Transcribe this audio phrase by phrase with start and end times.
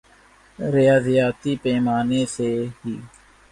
[0.59, 2.49] ریاضیاتی پیمانے سے
[2.79, 2.95] ہی